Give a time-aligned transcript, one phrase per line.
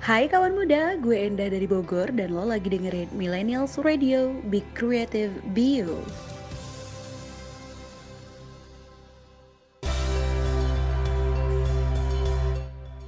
[0.00, 5.28] Hai kawan muda, gue Enda dari Bogor dan lo lagi dengerin Millennials Radio, Be Creative,
[5.52, 6.00] Be You.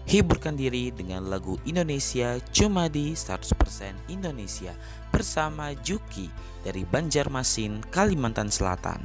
[0.04, 4.76] Hiburkan diri dengan lagu Indonesia cuma di 100% Indonesia
[5.08, 6.28] bersama Juki
[6.60, 9.00] dari Banjarmasin, Kalimantan Selatan.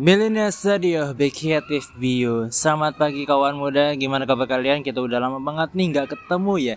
[0.00, 4.80] Millennial Studio Be Creative Bio Selamat pagi kawan muda Gimana kabar kalian?
[4.80, 6.76] Kita udah lama banget nih nggak ketemu ya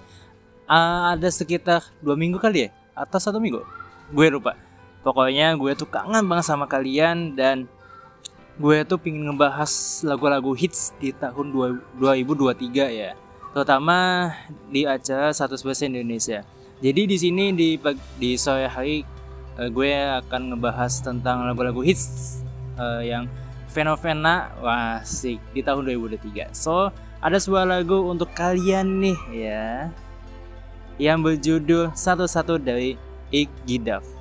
[0.67, 2.69] uh, Ada sekitar dua minggu kali ya?
[2.91, 3.63] Atau satu minggu?
[4.11, 4.59] Gue lupa
[5.07, 7.71] Pokoknya gue tuh kangen banget sama kalian Dan
[8.59, 11.55] gue tuh pingin ngebahas lagu-lagu hits di tahun
[11.95, 12.59] 2023
[12.91, 13.15] ya
[13.55, 14.35] Terutama
[14.67, 16.43] di acara satu Bahasa Indonesia
[16.83, 17.79] Jadi di sini di,
[18.19, 19.07] di sore hari
[19.55, 19.95] uh, gue
[20.27, 22.42] akan ngebahas tentang lagu-lagu hits
[22.77, 23.25] uh, yang
[23.73, 26.53] fenomena wah sih di tahun 2023.
[26.53, 29.89] So, ada sebuah lagu untuk kalian nih ya.
[31.01, 32.93] Yang berjudul Satu-satu dari
[33.33, 34.12] Ik Gidaf.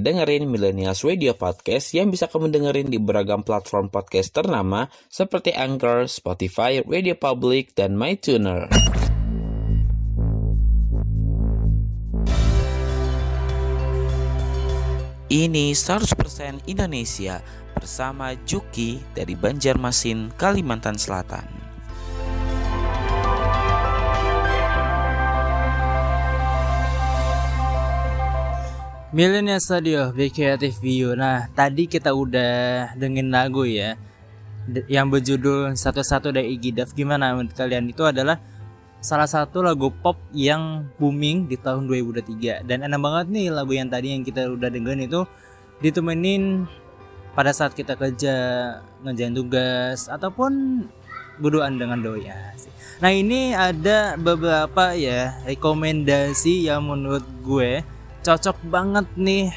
[0.00, 6.08] Dengerin Millennials Radio Podcast yang bisa kamu dengerin di beragam platform podcast ternama seperti Anchor,
[6.08, 8.72] Spotify, Radio Public, dan MyTuner.
[15.30, 17.38] Ini 100% Indonesia
[17.70, 21.59] bersama Juki dari Banjarmasin, Kalimantan Selatan.
[29.10, 31.18] Millennial Studio Be Creative View.
[31.18, 33.98] Nah, tadi kita udah dengerin lagu ya
[34.86, 36.94] yang berjudul Satu-satu dari Iggy Duff.
[36.94, 37.90] Gimana menurut kalian?
[37.90, 38.38] Itu adalah
[39.02, 43.88] salah satu lagu pop yang booming di tahun 2023 dan enak banget nih lagu yang
[43.90, 45.24] tadi yang kita udah dengerin itu
[45.80, 46.68] ditemenin
[47.32, 48.34] pada saat kita kerja
[49.02, 50.84] ngerjain tugas ataupun
[51.42, 52.70] berduaan dengan Asik.
[53.02, 57.82] Nah ini ada beberapa ya rekomendasi yang menurut gue
[58.20, 59.48] cocok banget nih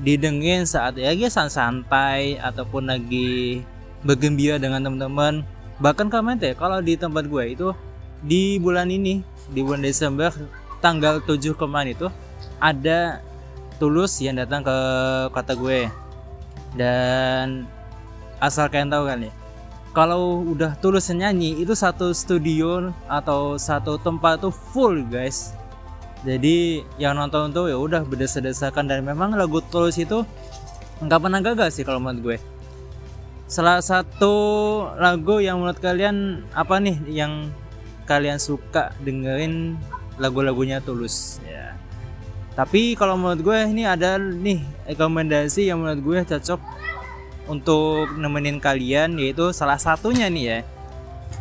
[0.00, 3.60] didengerin saat ya guys santai ataupun lagi
[4.02, 5.44] bergembira dengan teman-teman.
[5.78, 7.68] Bahkan kemarin teh kalau di tempat gue itu
[8.22, 10.32] di bulan ini di bulan Desember
[10.80, 12.08] tanggal 7 kemarin itu
[12.62, 13.20] ada
[13.76, 14.76] tulus yang datang ke
[15.34, 15.90] kota gue.
[16.72, 17.68] Dan
[18.40, 19.32] asal kalian tahu kan ya
[19.92, 25.52] kalau udah tulus nyanyi itu satu studio atau satu tempat tuh full guys
[26.22, 30.22] jadi yang nonton tuh ya udah berdesa-desakan dan memang lagu tulus itu
[31.02, 32.38] nggak pernah gagal sih kalau menurut gue.
[33.50, 34.34] Salah satu
[34.96, 37.50] lagu yang menurut kalian apa nih yang
[38.06, 39.74] kalian suka dengerin
[40.16, 41.42] lagu-lagunya tulus?
[41.42, 41.74] Ya.
[42.54, 44.62] Tapi kalau menurut gue ini ada nih
[44.94, 46.60] rekomendasi yang menurut gue cocok
[47.50, 50.58] untuk nemenin kalian yaitu salah satunya nih ya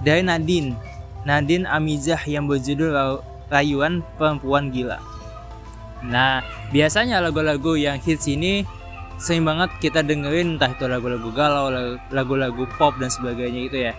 [0.01, 0.73] dari Nadine.
[1.21, 3.21] Nadine Amizah yang berjudul
[3.51, 4.97] Rayuan Perempuan Gila.
[6.07, 8.65] Nah biasanya lagu-lagu yang hits ini
[9.21, 11.69] sering banget kita dengerin entah itu lagu-lagu galau,
[12.09, 13.93] lagu-lagu pop dan sebagainya itu ya.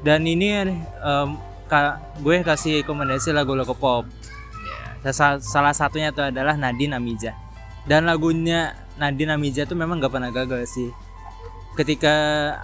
[0.00, 0.72] Dan ini
[1.02, 1.28] em,
[1.66, 4.06] ka- gue kasih rekomendasi lagu-lagu pop.
[5.04, 7.30] Ya, sa- salah satunya itu adalah Nadine Amiza
[7.86, 10.90] dan lagunya Nadine Amiza itu memang gak pernah gagal sih.
[11.76, 12.10] Ketika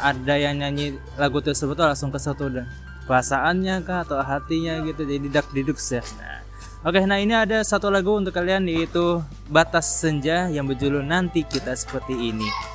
[0.00, 2.64] ada yang nyanyi lagu tersebut langsung kesentuh dan
[3.12, 6.40] perasaannya kah atau hatinya gitu jadi dak diduk ya nah,
[6.82, 11.78] Oke, nah ini ada satu lagu untuk kalian yaitu Batas Senja yang berjudul Nanti Kita
[11.78, 12.42] Seperti Ini.
[12.42, 12.71] Ini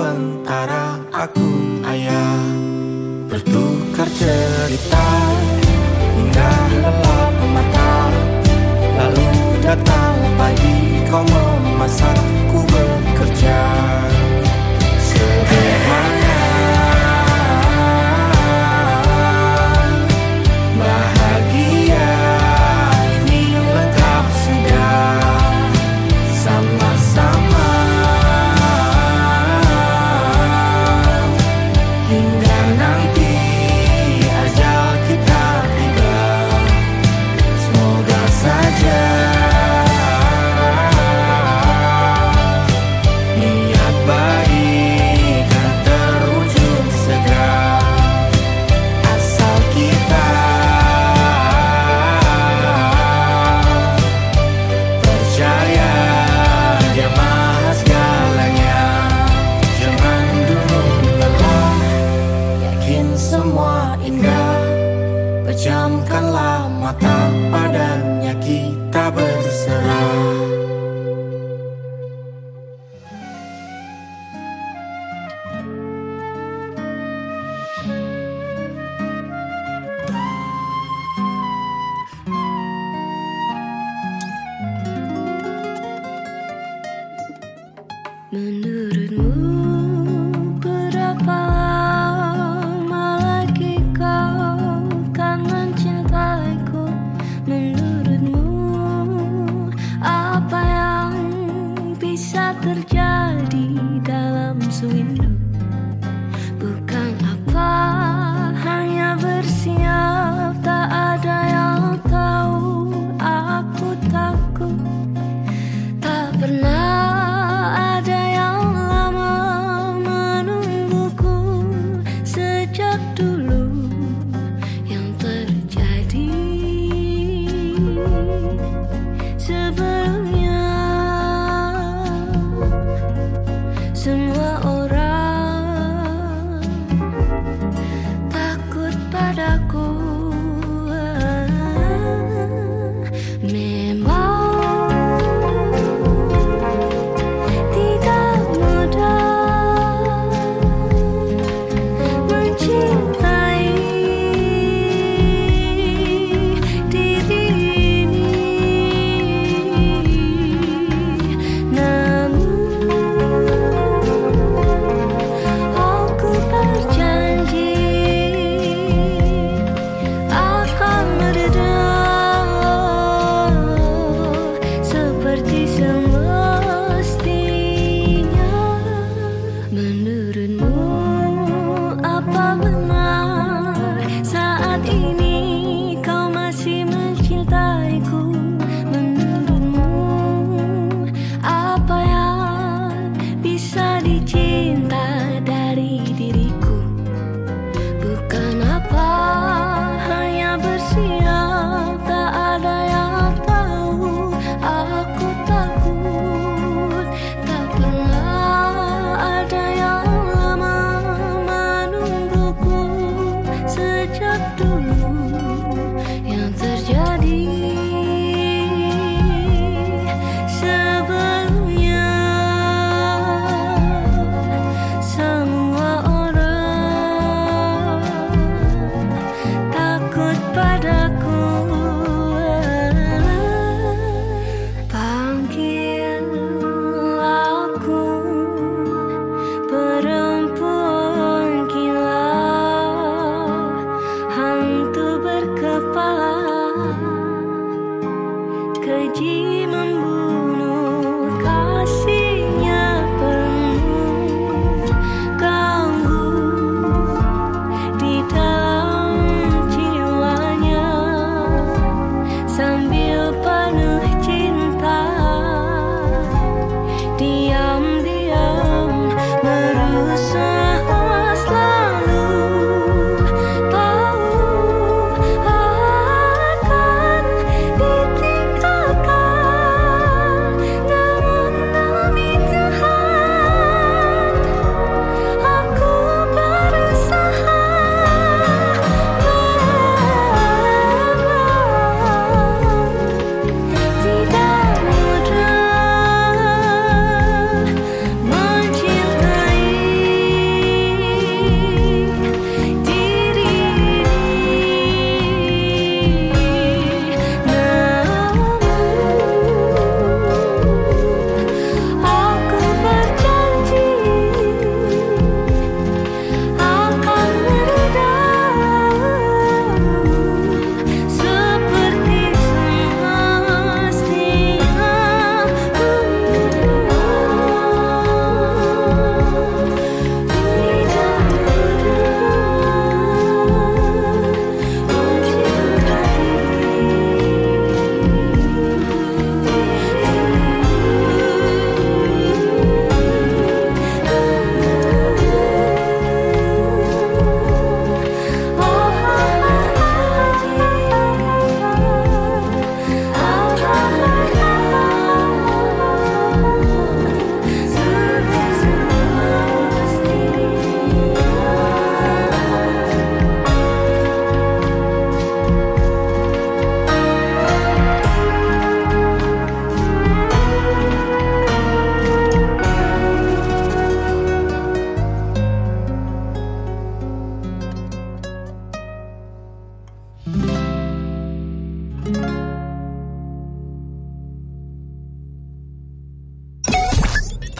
[0.00, 1.48] sementara aku
[1.84, 2.40] ayah
[3.28, 5.06] Bertukar cerita.
[6.16, 7.92] Hingga lelap mata
[8.96, 9.28] Lalu
[9.60, 12.39] datang pagi Kau memasak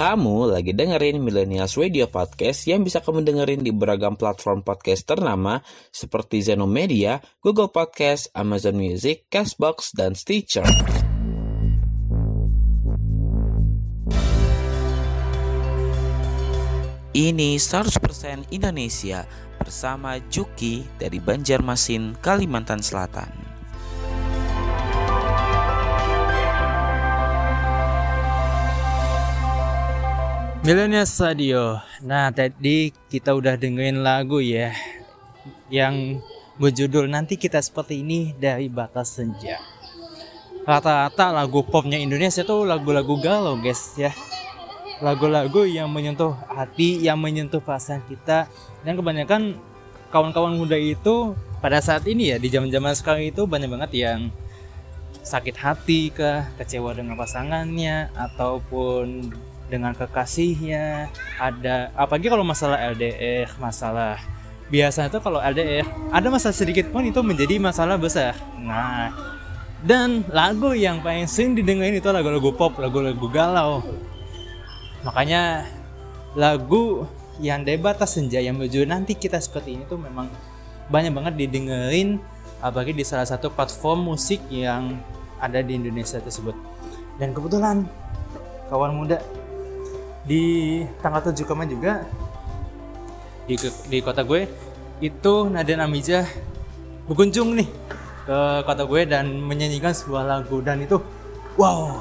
[0.00, 5.60] Kamu lagi dengerin Millennials Radio Podcast yang bisa kamu dengerin di beragam platform podcast ternama
[5.92, 10.64] seperti Zeno Media, Google Podcast, Amazon Music, Castbox, dan Stitcher.
[17.12, 19.28] Ini 100% Indonesia
[19.60, 23.49] bersama Juki dari Banjarmasin, Kalimantan Selatan.
[30.60, 31.80] Millennials Radio.
[32.04, 34.76] Nah, tadi kita udah dengerin lagu ya
[35.72, 36.20] yang
[36.60, 39.56] berjudul Nanti Kita Seperti Ini dari Batas Senja.
[40.68, 44.12] Rata-rata lagu popnya Indonesia tuh lagu-lagu galau, guys ya.
[45.00, 48.44] Lagu-lagu yang menyentuh hati, yang menyentuh perasaan kita
[48.84, 49.56] dan kebanyakan
[50.12, 51.32] kawan-kawan muda itu
[51.64, 54.28] pada saat ini ya di zaman-zaman sekarang itu banyak banget yang
[55.24, 59.32] sakit hati ke kecewa dengan pasangannya ataupun
[59.70, 61.06] dengan kekasihnya
[61.38, 64.18] ada apalagi kalau masalah LDR masalah
[64.66, 68.34] biasanya tuh kalau LDR ada masalah sedikit pun itu menjadi masalah besar.
[68.58, 69.14] Nah
[69.80, 73.80] dan lagu yang paling sering didengarin itu lagu-lagu pop lagu-lagu galau.
[75.06, 75.64] Makanya
[76.36, 77.08] lagu
[77.40, 80.28] yang debatas senja yang menuju nanti kita seperti ini tuh memang
[80.92, 82.20] banyak banget didengerin
[82.60, 85.00] apalagi di salah satu platform musik yang
[85.40, 86.52] ada di Indonesia tersebut.
[87.16, 87.88] Dan kebetulan
[88.68, 89.24] kawan muda
[90.30, 90.42] di
[91.02, 91.92] tanggal 7 kemarin juga.
[93.50, 93.58] Di,
[93.90, 94.46] di kota gue
[95.02, 96.22] itu Nadia Amijah
[97.10, 97.66] berkunjung nih
[98.30, 100.62] ke kota gue dan menyanyikan sebuah lagu.
[100.62, 101.02] Dan itu
[101.58, 101.98] wow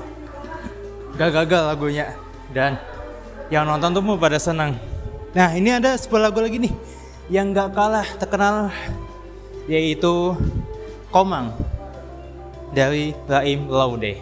[1.17, 2.13] gak gagal lagunya.
[2.53, 2.77] Dan
[3.49, 4.77] yang nonton tuh mau pada senang.
[5.33, 6.73] Nah ini ada sebuah lagu lagi nih
[7.33, 8.69] yang gak kalah terkenal
[9.65, 10.37] yaitu
[11.09, 11.57] Komang
[12.77, 14.21] dari Raim Laude.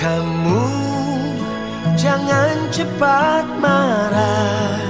[0.00, 0.64] Kamu
[1.92, 4.80] jangan cepat marah.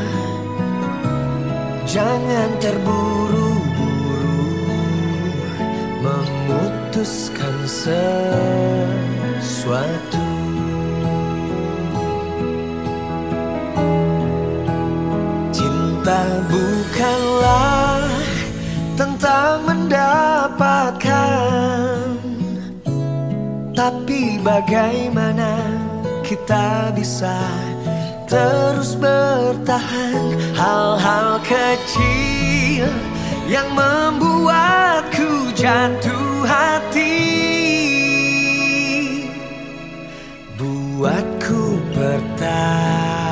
[1.82, 4.54] Jangan terburu-buru
[5.98, 8.22] Memutuskan sesuatu.
[15.50, 18.06] Cinta bukanlah
[18.94, 20.99] tentang mendapatkan
[24.40, 25.60] bagaimana
[26.24, 27.36] kita bisa
[28.24, 30.36] terus bertahan?
[30.56, 32.88] Hal-hal kecil
[33.46, 37.20] yang membuatku jatuh hati.
[40.56, 43.29] Buatku pertahankanmu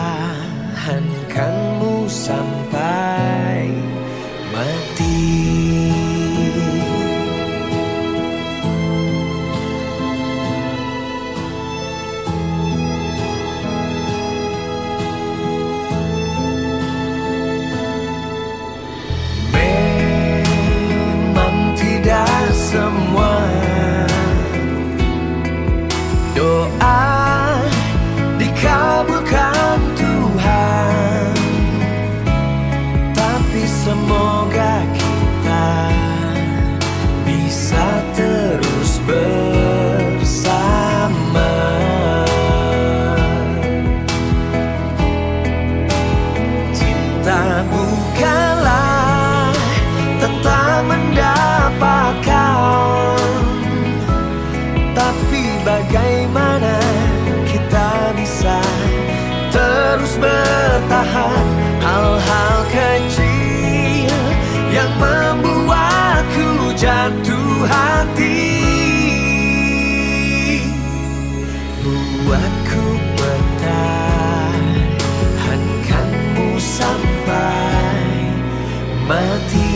[79.09, 79.69] mati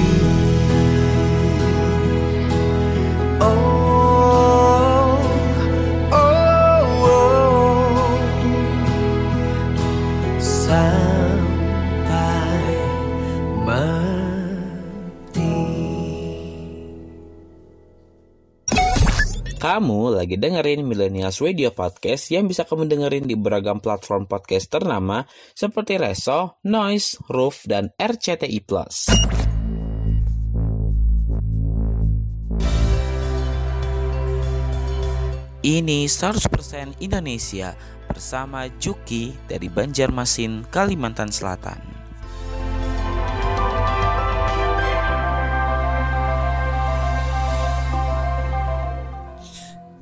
[3.40, 5.16] Oh,
[6.12, 8.12] oh, oh.
[10.36, 11.16] Sampai
[13.64, 15.56] mati
[19.56, 25.24] Kamu lagi dengerin Millennials Radio Podcast yang bisa kamu dengerin di beragam platform podcast ternama
[25.56, 29.21] seperti Reso, Noise, Roof, dan RCTI+.
[35.62, 37.78] Ini 100% Indonesia
[38.10, 41.78] bersama Juki dari Banjarmasin, Kalimantan Selatan.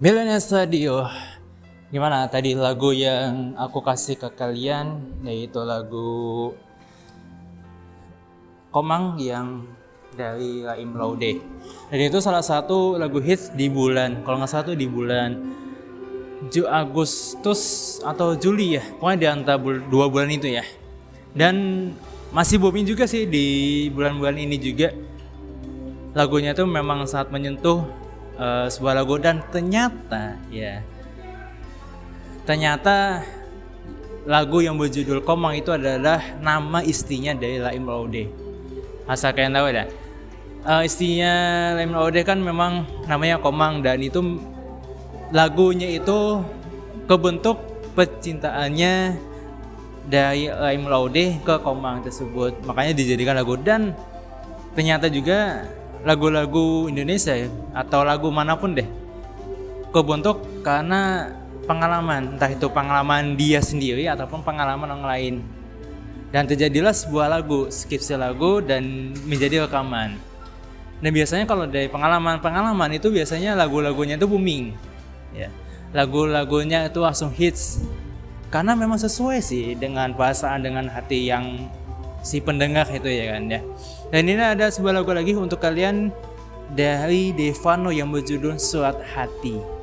[0.01, 1.05] Millennials Radio
[1.93, 6.57] Gimana tadi lagu yang aku kasih ke kalian Yaitu lagu
[8.73, 9.69] Komang yang
[10.21, 11.41] dari Laim Laude
[11.89, 15.41] Dan itu salah satu lagu hits di bulan Kalau nggak salah tuh di bulan
[16.53, 20.65] Ju Agustus atau Juli ya Pokoknya di antara bul- dua bulan itu ya
[21.33, 21.89] Dan
[22.37, 24.93] masih booming juga sih di bulan-bulan ini juga
[26.13, 27.87] Lagunya tuh memang sangat menyentuh
[28.37, 30.83] eh, sebuah lagu dan ternyata ya
[32.51, 33.23] ternyata
[34.29, 38.29] lagu yang berjudul Komang itu adalah nama istrinya dari Laim Laude.
[39.09, 39.87] Asal kalian tahu ya.
[40.61, 41.33] Eh, istrinya
[41.73, 44.21] Laim Laude kan memang namanya Komang dan itu
[45.33, 46.45] lagunya itu
[47.09, 47.57] kebentuk
[47.97, 49.17] percintaannya
[50.05, 52.61] dari Laim Laude ke Komang tersebut.
[52.69, 53.57] Makanya dijadikan lagu.
[53.57, 53.97] Dan
[54.77, 55.65] ternyata juga
[56.05, 58.89] lagu-lagu Indonesia ya atau lagu mana pun deh
[59.97, 61.33] kebentuk karena
[61.65, 62.37] pengalaman.
[62.37, 65.35] Entah itu pengalaman dia sendiri ataupun pengalaman orang lain.
[66.37, 70.30] Dan terjadilah sebuah lagu skripsi lagu dan menjadi rekaman
[71.01, 74.77] dan biasanya kalau dari pengalaman-pengalaman itu biasanya lagu-lagunya itu booming
[75.33, 75.49] ya.
[75.91, 77.83] Lagu-lagunya itu langsung hits.
[78.53, 81.71] Karena memang sesuai sih dengan perasaan dengan hati yang
[82.21, 83.61] si pendengar itu ya kan ya.
[84.13, 86.13] Dan ini ada sebuah lagu lagi untuk kalian
[86.75, 89.80] dari Devano yang berjudul Surat Hati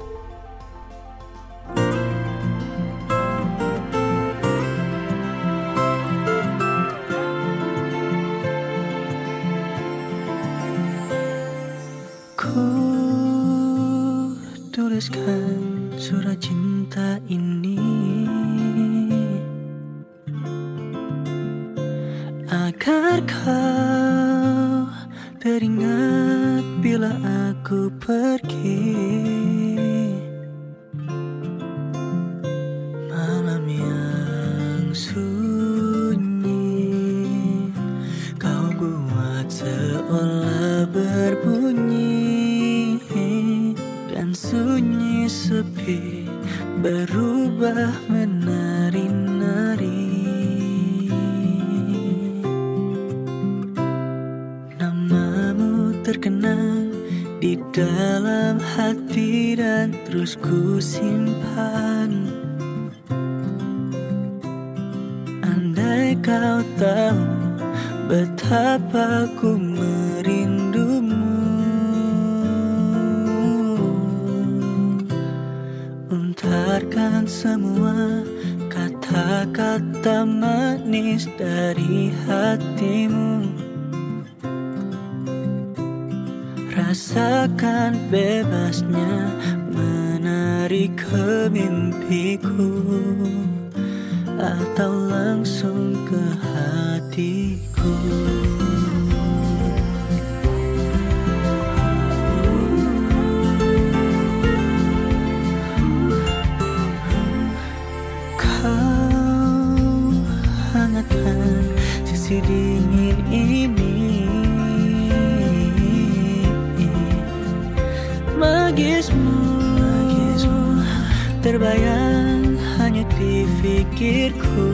[121.47, 124.67] terbayang hanya di pikirku.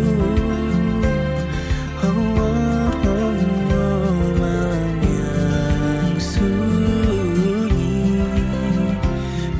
[2.02, 3.38] Oh, oh, oh,
[3.78, 8.18] oh, malam yang sunyi.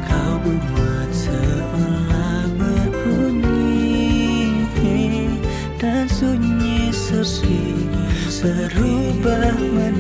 [0.10, 4.66] Kau buat seolah berbunyi
[5.78, 7.78] Dan sunyi sepi
[8.42, 9.93] Berubah menari-nari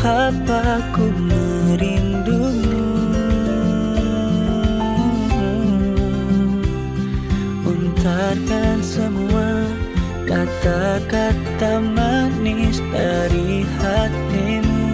[0.00, 2.88] betapa ku merindumu?
[7.68, 9.68] Untarkan semua
[10.24, 14.88] kata-kata manis dari hatimu.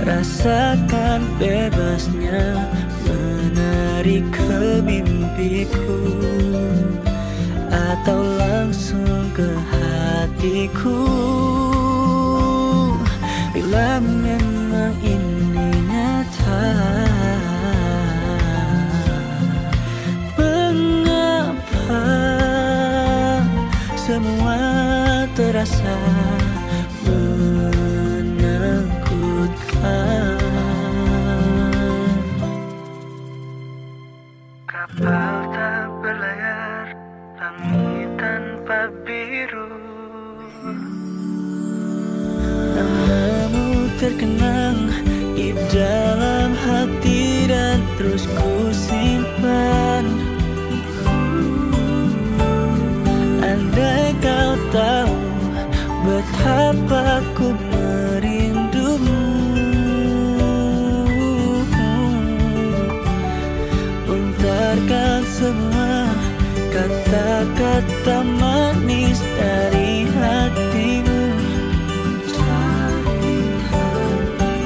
[0.00, 2.56] Rasakan bebasnya
[3.04, 5.92] menari ke mimpiku.
[7.68, 11.35] Atau langsung ke hatiku
[15.84, 16.60] Nyata.
[20.36, 22.04] Mengapa
[24.00, 24.56] semua
[25.36, 25.92] terasa
[65.36, 66.08] semua
[66.72, 71.24] kata-kata manis dari hatimu.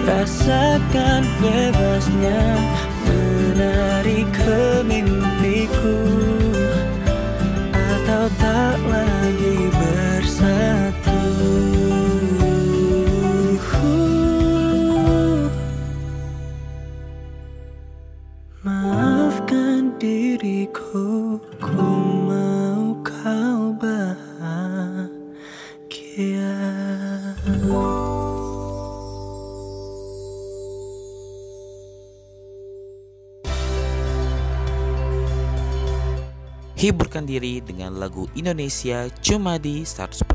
[0.07, 2.43] Rasakan bebasnya
[3.03, 5.99] menari ke mimpiku.
[7.75, 9.70] Atau tak lagi
[36.91, 40.27] Hiburkan diri dengan lagu Indonesia cuma di 100%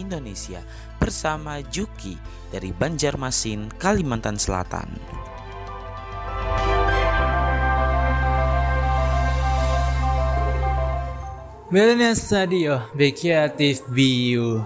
[0.00, 0.64] Indonesia
[0.96, 2.16] bersama Juki
[2.48, 4.88] dari Banjarmasin, Kalimantan Selatan.
[11.68, 14.64] Millennial Studio Be Creative Be You.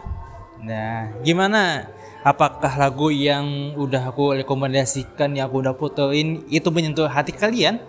[0.63, 1.91] Nah gimana?
[2.23, 7.83] Apakah lagu yang udah aku rekomendasikan Yang aku udah fotoin Itu menyentuh hati kalian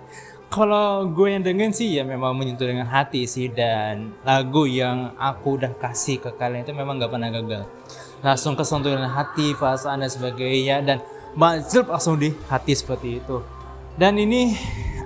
[0.54, 3.50] Kalau gue yang dengerin sih ya memang menyentuh dengan hati sih.
[3.50, 7.66] Dan lagu yang aku udah kasih ke kalian itu memang gak pernah gagal.
[8.22, 10.86] Langsung kesentuh dengan hati, perasaan dan sebagainya.
[10.86, 11.02] Dan
[11.34, 13.42] majlub langsung di hati seperti itu.
[13.98, 14.54] Dan ini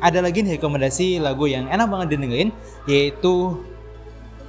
[0.03, 2.51] ada lagi nih rekomendasi lagu yang enak banget didengerin
[2.87, 3.55] Yaitu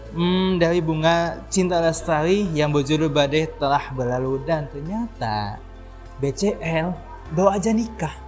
[0.09, 4.41] Hmm, dari bunga cinta lestari yang berjudul badai telah berlalu.
[4.43, 5.61] Dan ternyata
[6.19, 6.97] BCL
[7.37, 8.28] bawa aja nikah.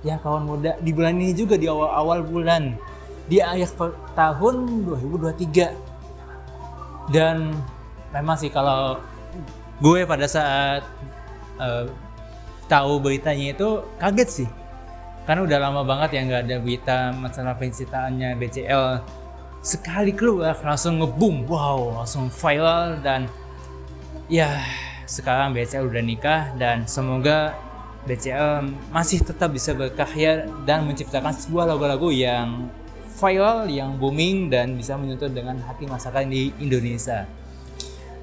[0.00, 2.72] Ya kawan muda di bulan ini juga di awal-awal bulan.
[3.28, 3.76] Di akhir
[4.16, 7.54] tahun 2023 dan
[8.10, 8.98] memang sih kalau
[9.78, 10.82] gue pada saat
[11.60, 11.86] eh,
[12.66, 14.48] tahu beritanya itu kaget sih.
[15.28, 18.84] Karena udah lama banget ya nggak ada berita masalah penciptaannya BCL
[19.60, 23.28] sekali keluar langsung ngebum wow langsung viral dan
[24.32, 24.64] ya
[25.04, 27.52] sekarang BCL udah nikah dan semoga
[28.08, 32.72] BCL masih tetap bisa berkarya dan menciptakan sebuah lagu-lagu yang
[33.20, 37.28] viral yang booming dan bisa menyentuh dengan hati masyarakat di Indonesia.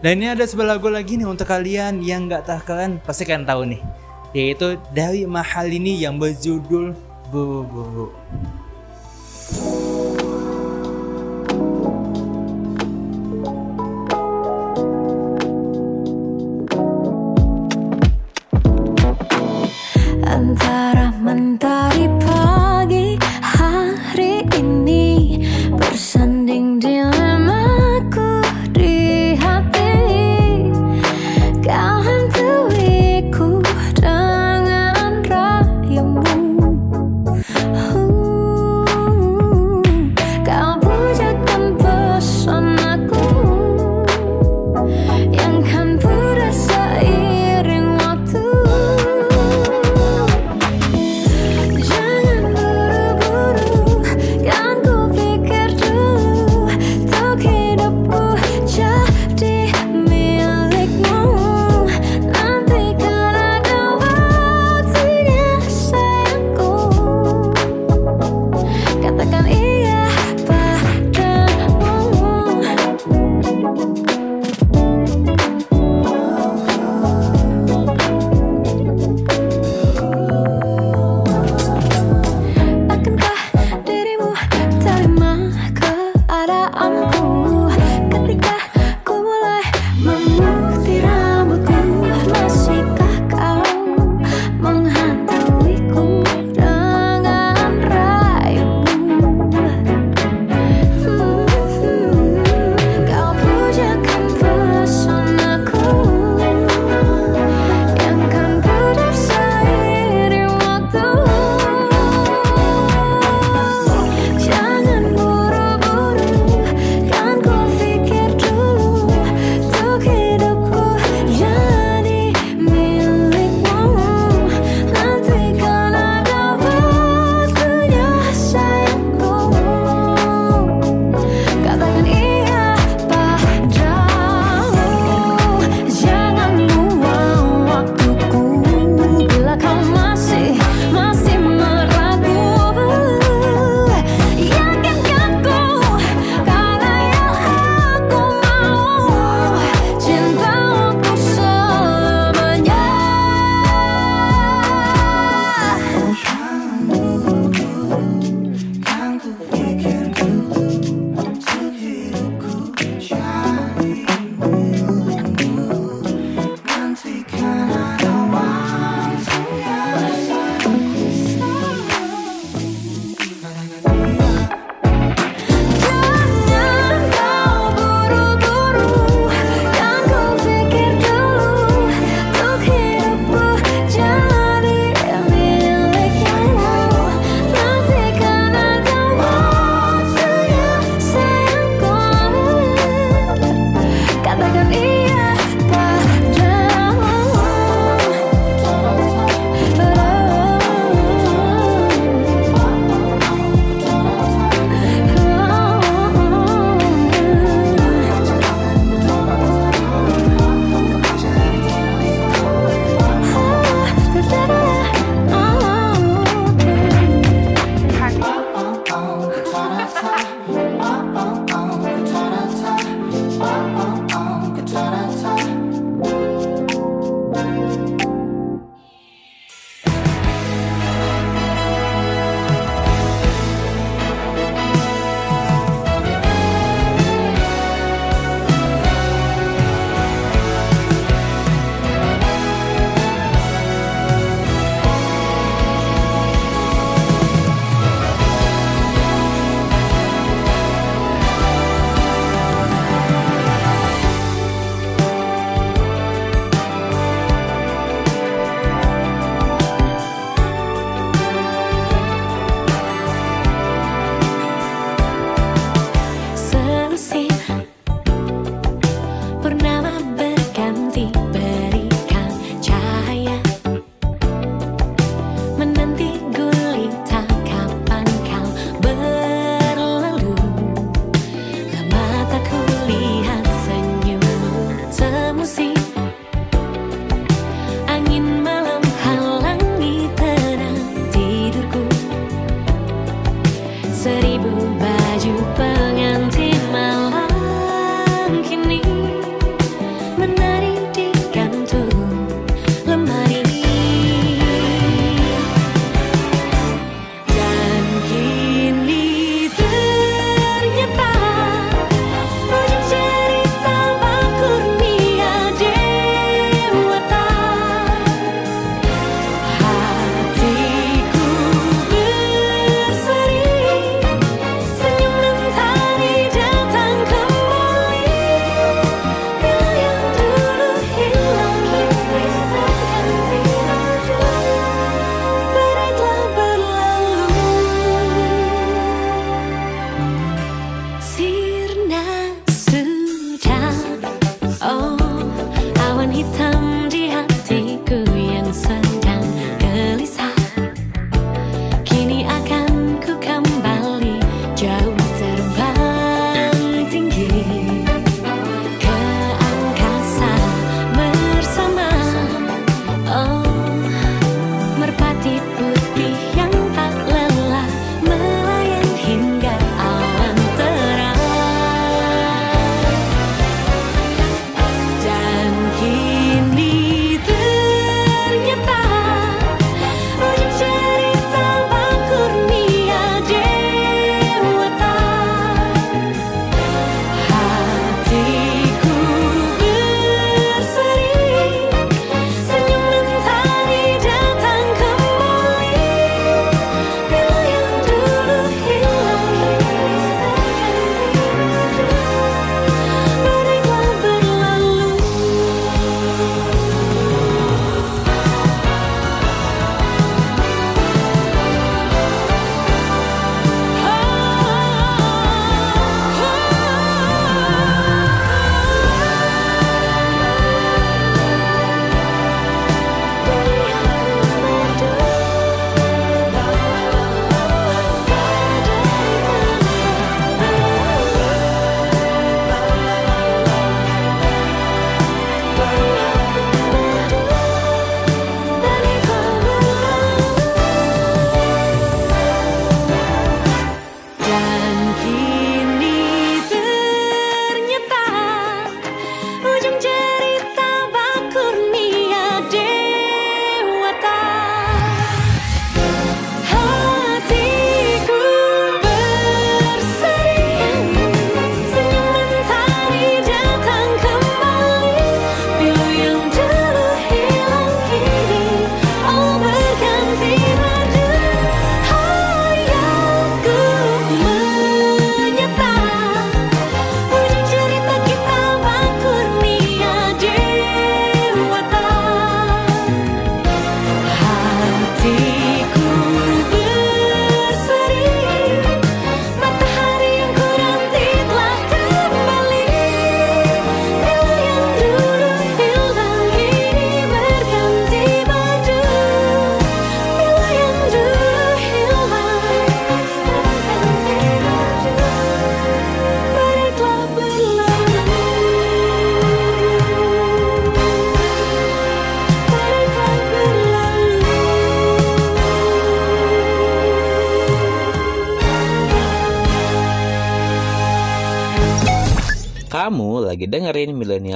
[0.01, 3.45] Dan ini ada sebuah lagu lagi nih untuk kalian yang nggak tahu kalian pasti kalian
[3.45, 3.81] tahu nih.
[4.33, 6.93] Yaitu dari mahal ini yang berjudul
[7.27, 8.13] Buru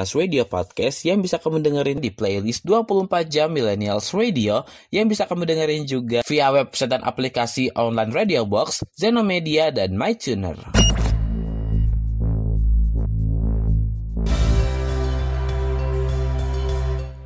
[0.02, 5.30] Millennials Radio Podcast yang bisa kamu dengerin di playlist 24 jam Millennials Radio yang bisa
[5.30, 10.58] kamu dengerin juga via website dan aplikasi online Radio Box, Zenomedia, dan MyTuner.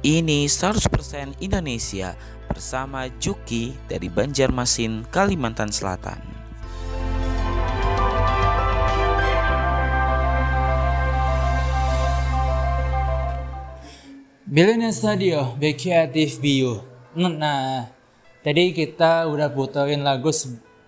[0.03, 2.11] Ini 100% Indonesia
[2.51, 6.44] bersama Juki dari Banjarmasin, Kalimantan Selatan.
[14.45, 16.77] Millennial Studio, The Creative View.
[17.17, 17.89] Nah,
[18.45, 20.29] tadi kita udah puterin lagu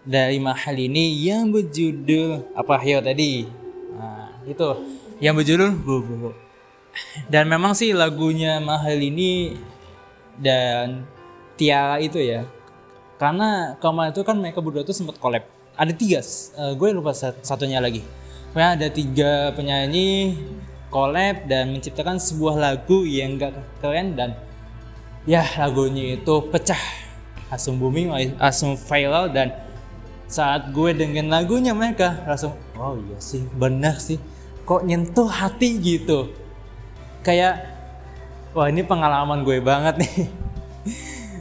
[0.05, 3.49] dari Mahal ini yang berjudul apa Hyo tadi.
[3.97, 4.61] Nah, itu
[5.17, 5.73] yang berjudul.
[5.73, 6.37] Bu.
[7.25, 9.57] Dan memang sih lagunya Mahal ini
[10.37, 11.09] dan
[11.57, 12.45] Tiara itu ya.
[13.17, 15.41] Karena kemarin itu kan mereka berdua tuh sempat collab.
[15.73, 18.05] Ada tiga, eh, gue lupa sat- satunya lagi.
[18.53, 20.37] Pokoknya ada tiga penyanyi
[20.87, 24.37] collab dan menciptakan sebuah lagu yang gak keren dan
[25.27, 26.79] ya lagunya itu pecah
[27.51, 29.51] langsung booming langsung viral dan
[30.27, 34.19] saat gue dengerin lagunya mereka langsung oh iya sih benar sih
[34.67, 36.27] kok nyentuh hati gitu.
[37.23, 37.63] Kayak
[38.51, 40.15] wah ini pengalaman gue banget nih.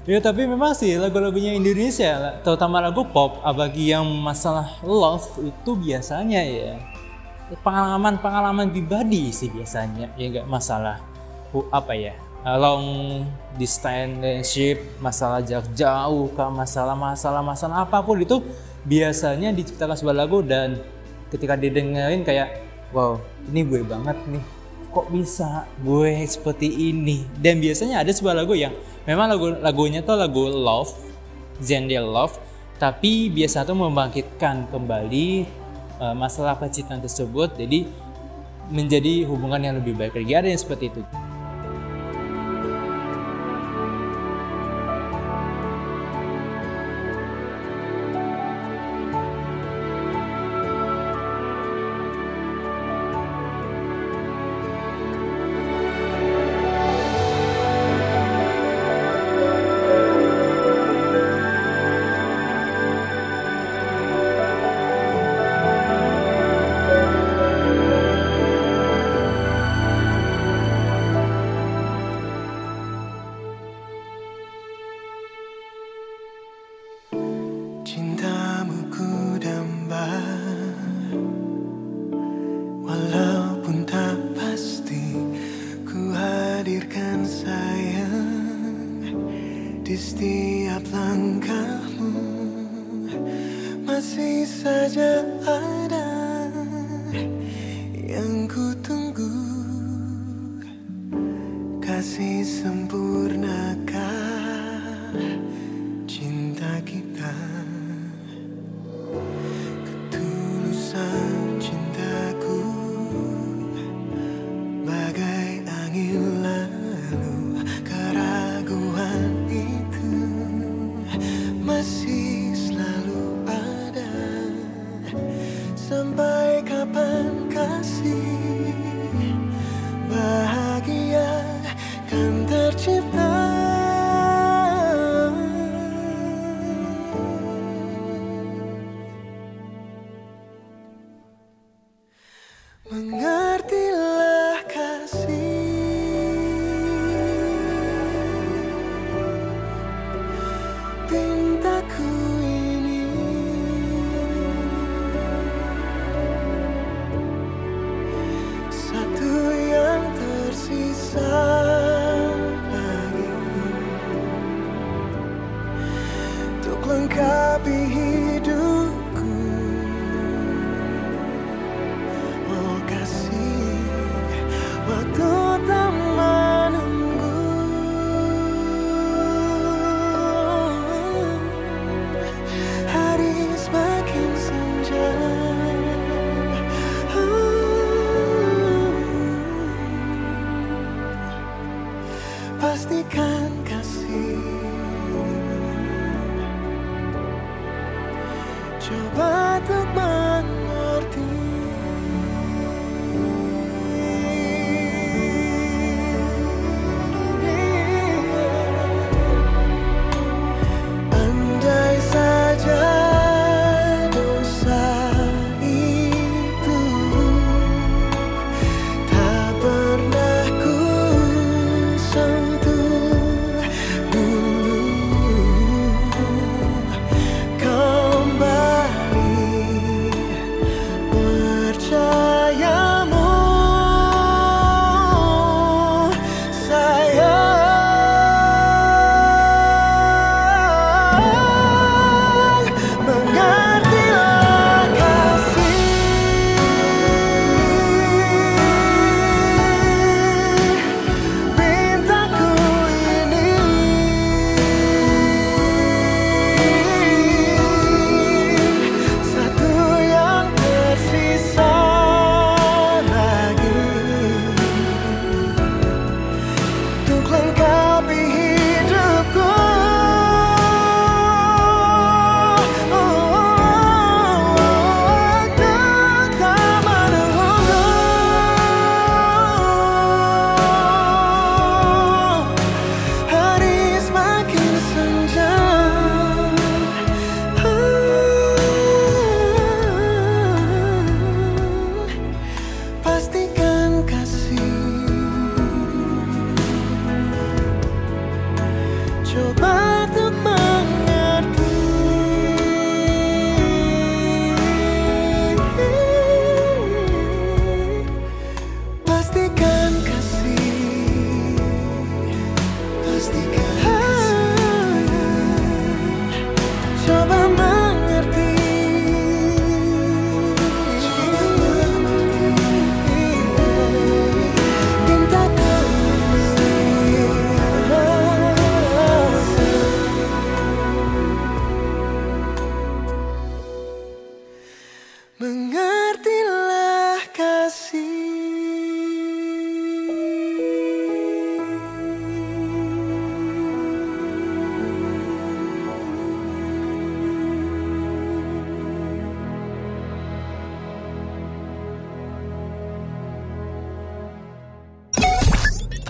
[0.07, 6.47] Ya tapi memang sih lagu-lagunya Indonesia terutama lagu pop bagi yang masalah love itu biasanya
[6.47, 6.79] ya
[7.63, 10.99] pengalaman-pengalaman pribadi sih biasanya ya nggak masalah.
[11.73, 12.13] Apa ya
[12.55, 13.27] long
[13.59, 18.39] distance relationship masalah jarak jauh kah masalah masalah masalah apa pun itu
[18.87, 20.79] biasanya diciptakan sebuah lagu dan
[21.35, 22.63] ketika didengerin kayak
[22.95, 23.19] wow
[23.51, 24.45] ini gue banget nih
[24.95, 27.27] kok bisa gue seperti ini?
[27.37, 28.73] Dan biasanya ada sebuah lagu yang
[29.05, 30.95] memang lagu lagunya tuh lagu love
[31.61, 32.35] genre love
[32.79, 35.49] tapi biasa tuh membangkitkan kembali
[36.01, 37.87] uh, masalah percintaan tersebut jadi
[38.67, 40.33] menjadi hubungan yang lebih baik lagi.
[40.35, 41.03] Ada yang seperti itu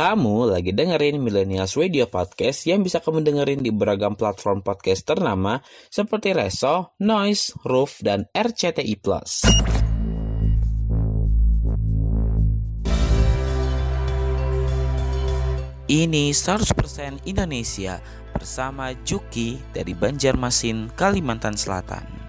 [0.07, 5.59] Kamu lagi dengerin Millennials Radio Podcast yang bisa kamu dengerin di beragam platform podcast ternama
[5.91, 9.03] seperti Reso, Noise, Roof, dan RCTI+.
[15.91, 17.99] Ini 100% Indonesia
[18.31, 22.26] bersama Juki dari Banjarmasin, Kalimantan Selatan.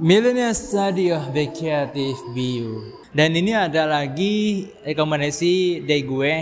[0.00, 2.88] Millennials Radio The Creative View.
[3.12, 6.34] Dan ini ada lagi rekomendasi dari gue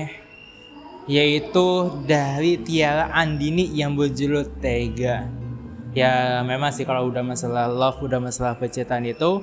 [1.11, 5.27] Yaitu dari Tiara Andini yang berjudul Tega.
[5.91, 9.43] Ya memang sih kalau udah masalah love, udah masalah percintaan itu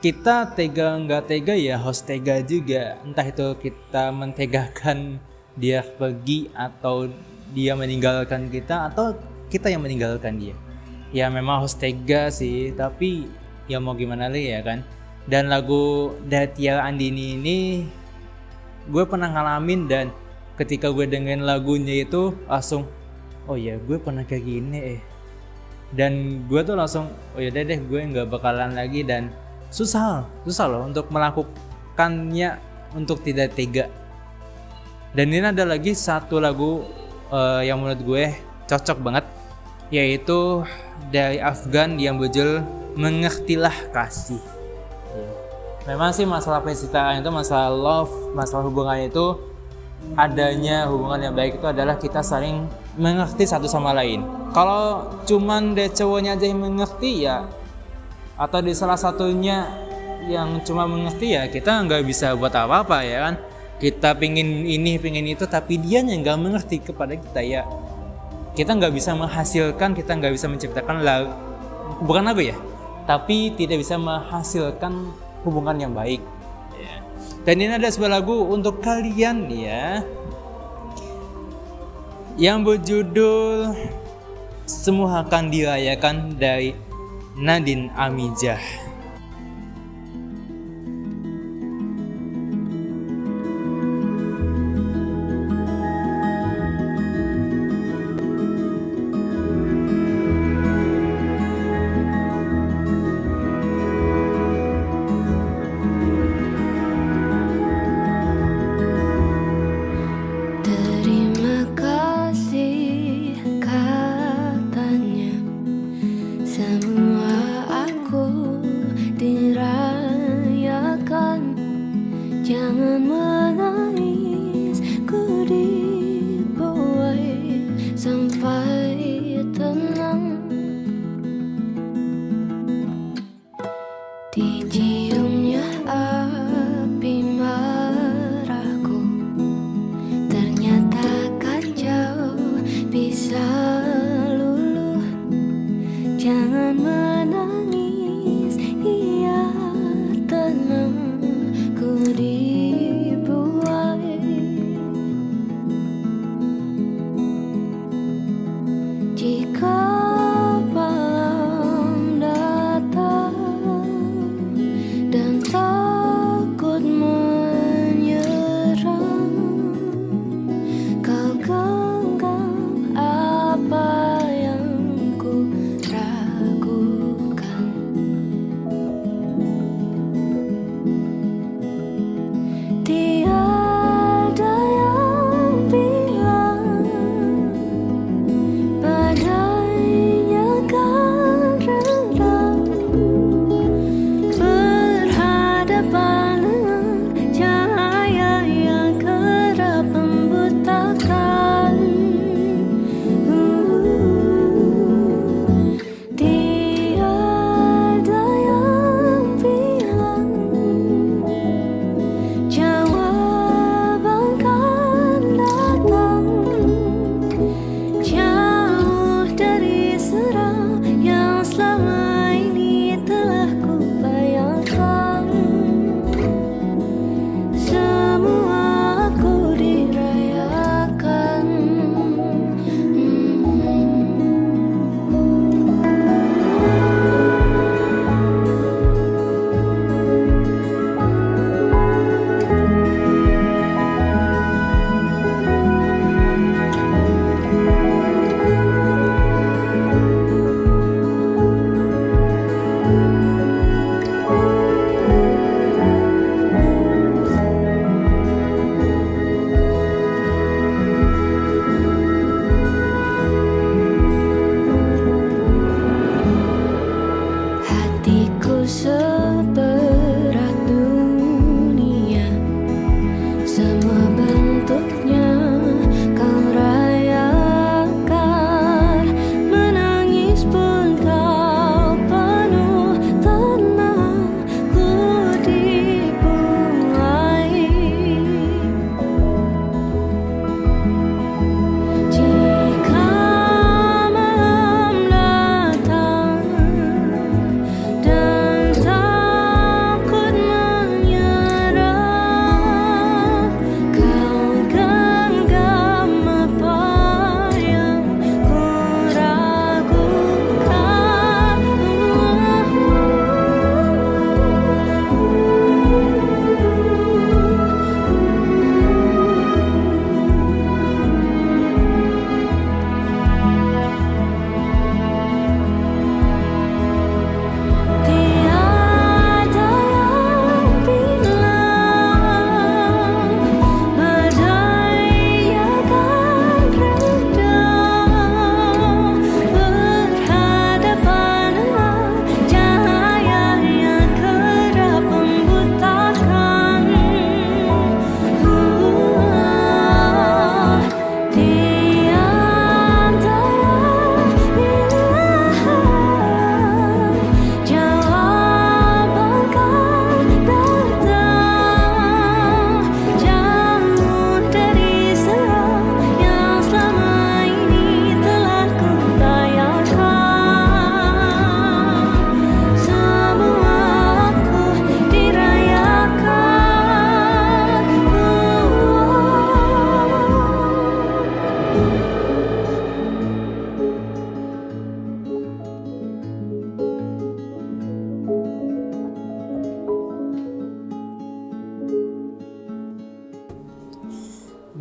[0.00, 2.96] Kita tega nggak tega ya harus tega juga.
[3.04, 5.20] Entah itu kita mentegakan
[5.52, 7.12] dia pergi atau
[7.52, 9.20] dia meninggalkan kita Atau
[9.52, 10.56] kita yang meninggalkan dia
[11.14, 13.28] ya memang harus tega sih tapi
[13.68, 14.84] ya mau gimana lagi ya kan.
[15.28, 17.58] Dan lagu dari Tiara Andini ini
[18.88, 20.08] gue pernah ngalamin dan
[20.56, 22.88] ketika gue dengerin lagunya itu langsung
[23.44, 25.00] oh ya gue pernah kayak gini eh.
[25.92, 29.04] Dan gue tuh langsung oh ya deh gue nggak bakalan lagi.
[29.04, 29.28] Dan
[29.68, 32.56] susah susah loh untuk melakukannya
[32.96, 33.92] untuk tidak tega.
[35.12, 36.84] Dan ini ada lagi satu lagu
[37.32, 38.24] uh, yang menurut gue
[38.68, 39.24] cocok banget
[39.88, 40.64] yaitu
[41.08, 42.64] dari Afgan yang berjudul
[42.98, 44.42] Mengertilah Kasih.
[45.86, 49.38] Memang sih masalah percintaan itu masalah love, masalah hubungan itu
[50.18, 52.68] adanya hubungan yang baik itu adalah kita saling
[52.98, 54.26] mengerti satu sama lain.
[54.52, 57.48] Kalau cuman dari cowoknya aja yang mengerti ya
[58.38, 59.66] atau di salah satunya
[60.28, 63.34] yang cuma mengerti ya kita nggak bisa buat apa-apa ya kan
[63.80, 67.62] kita pingin ini pingin itu tapi dia yang nggak mengerti kepada kita ya
[68.58, 71.30] kita nggak bisa menghasilkan kita nggak bisa menciptakan lagu
[72.02, 72.58] bukan lagu ya?
[73.06, 75.14] Tapi tidak bisa menghasilkan
[75.46, 76.18] hubungan yang baik.
[76.74, 76.94] Ya.
[77.46, 80.02] dan ini ada sebuah lagu untuk kalian ya.
[82.34, 83.78] Yang berjudul
[84.66, 86.74] semua akan dirayakan dari
[87.38, 88.87] Nadine Amijah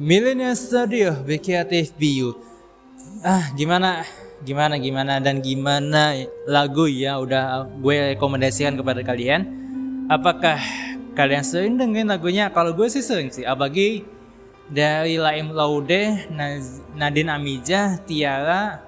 [0.08, 2.32] Millennial Studio Creative Be You.
[3.28, 4.08] Ah, gimana?
[4.39, 6.16] Gimana gimana dan gimana
[6.47, 9.43] lagu ya udah gue rekomendasikan kepada kalian.
[10.08, 10.64] Apakah
[11.12, 12.47] kalian sering dengerin lagunya?
[12.47, 13.43] Kalau gue sih sering sih.
[13.43, 14.08] Apalagi
[14.72, 16.24] dari Laim Laude,
[16.95, 18.80] Nadine Amijah, Tiara,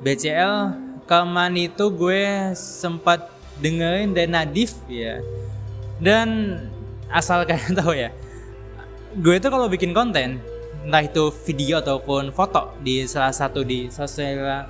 [0.00, 0.72] BCL,
[1.04, 3.28] Kalman itu gue sempat
[3.60, 5.20] dengerin dari Nadif ya.
[6.00, 6.56] Dan
[7.12, 8.08] asal kalian tahu ya,
[9.16, 10.38] gue itu kalau bikin konten
[10.86, 14.68] entah itu video ataupun foto di salah satu di sosial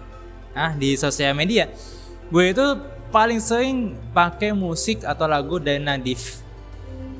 [0.56, 1.68] ah di sosial media
[2.32, 2.66] gue itu
[3.10, 6.46] paling sering pakai musik atau lagu dari Nadif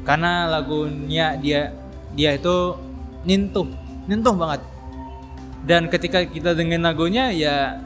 [0.06, 1.74] karena lagunya dia
[2.14, 2.78] dia itu
[3.26, 3.66] nintuh
[4.06, 4.62] nintuh banget.
[5.66, 7.82] Dan ketika kita dengerin lagunya ya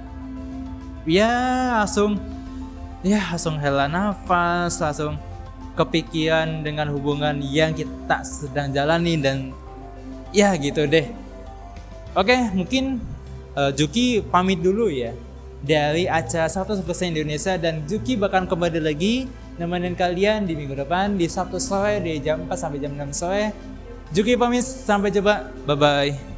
[1.08, 1.32] ya
[1.80, 2.20] langsung
[3.00, 5.16] ya langsung hela nafas langsung
[5.80, 9.56] kepikiran dengan hubungan yang kita sedang jalani dan
[10.36, 11.08] ya gitu deh.
[12.12, 13.00] Oke mungkin
[13.56, 15.16] eh, Juki pamit dulu ya
[15.60, 19.28] dari acara 100% Indonesia dan Juki bakal kembali lagi
[19.60, 23.44] nemenin kalian di minggu depan di Sabtu sore dari jam 4 sampai jam 6 sore.
[24.10, 25.52] Juki pamit sampai jumpa.
[25.64, 26.29] Bye bye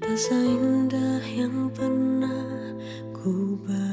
[0.00, 2.72] Tak seindah yang pernah
[3.12, 3.89] ku bayangkan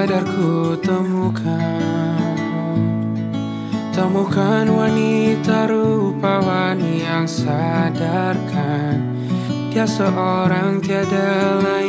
[0.00, 2.16] Tak sadar ku temukan.
[3.92, 8.96] Temukan wanita rupawan yang sadarkan.
[9.68, 11.79] Dia seorang tiada lain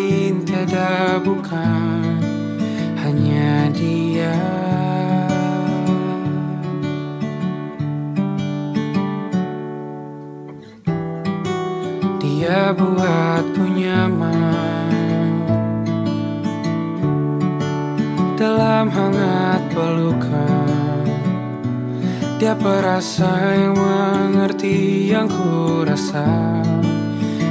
[22.62, 26.30] perasa yang mengerti yang ku rasa.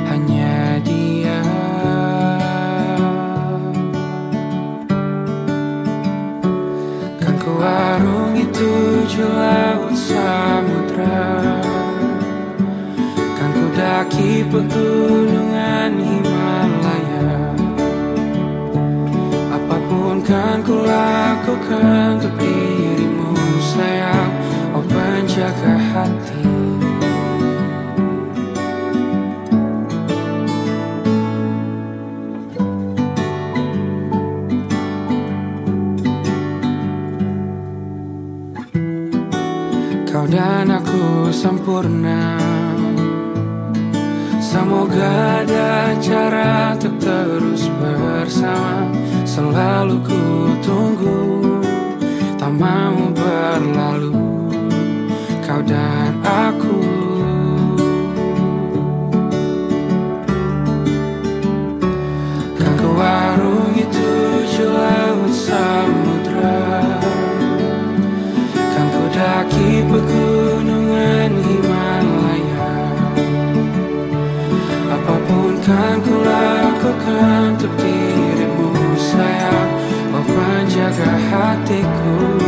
[0.07, 1.43] Hanya dia.
[7.19, 11.27] Kan ku warungi tujuh laut samudra.
[13.35, 17.35] Kan ku daki pegunungan Himalaya.
[19.59, 22.35] Apa pun kan ku lakukan untuk
[25.41, 26.45] penjaga hati.
[40.13, 42.37] Kau dan aku sempurna.
[44.45, 48.93] Semoga ada cara untuk terus bersama.
[49.25, 50.21] Selalu ku
[50.61, 51.25] tunggu.
[52.37, 54.10] Tak mau berlalu
[55.61, 56.81] Kau dan aku.
[62.81, 66.65] Ku warungi tujuh laut samudra.
[68.57, 72.73] Kan ku daki pegunungan Himalaya.
[74.97, 79.69] Apa pun kan ku lakukan untuk dirimu sayang
[80.17, 82.40] Oh penjaga hatiku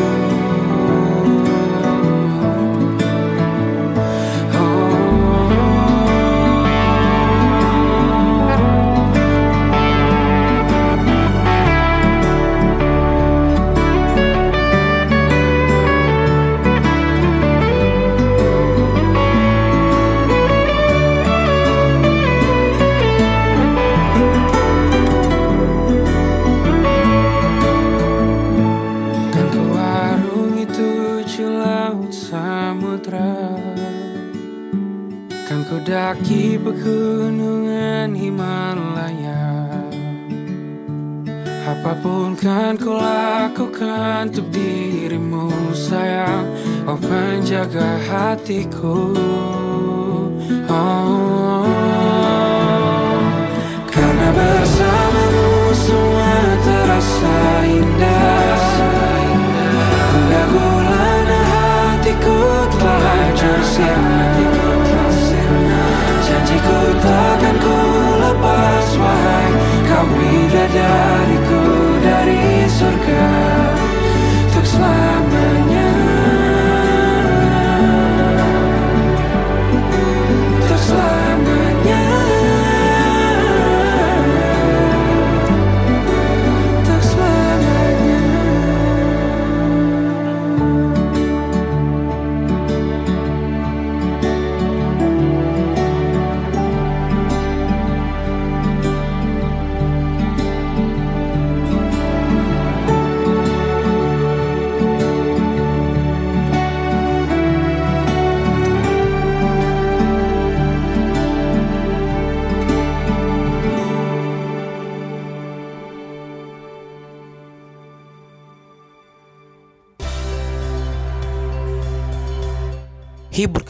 [36.12, 39.48] ku daki pegunungan Himalaya
[41.64, 46.44] Apa pun kan ku lakukan untuk dirimu sayang.
[46.84, 49.16] Oh penjaga hatiku.
[50.68, 51.64] Oh.
[53.88, 57.38] Karena bersamamu semua terasa
[57.72, 58.60] indah.
[60.12, 62.40] Hingga gulana hatiku
[62.76, 64.61] telah bersirna Janjiku
[67.00, 67.78] takkan ku
[68.20, 69.50] lepas wahai
[69.88, 71.64] Kau bidadariku
[72.04, 73.71] dari surga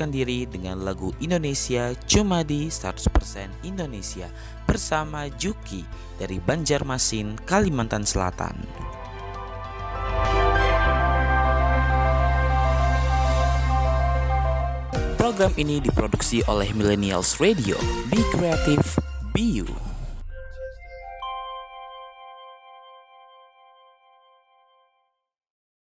[0.03, 3.07] Hiburkan diri dengan lagu Indonesia cuma di 100%
[3.63, 4.27] Indonesia
[4.67, 5.87] bersama Juki
[6.19, 8.67] dari Banjarmasin, Kalimantan Selatan.
[15.15, 17.79] Program ini diproduksi oleh Millennials Radio.
[18.11, 19.02] Be creative.